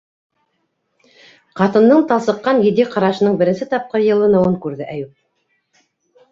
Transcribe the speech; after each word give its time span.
-Ҡатындың 1.61 2.01
талсыҡҡан 2.13 2.63
етди 2.69 2.87
ҡарашының 2.97 3.37
беренсе 3.45 3.71
тапҡыр 3.77 4.09
йылыныуын 4.09 4.59
күрҙе 4.67 4.91
Әйүп. 4.99 5.83